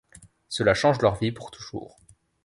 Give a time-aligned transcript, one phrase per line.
[0.49, 1.99] Cela change leur vie pour toujours.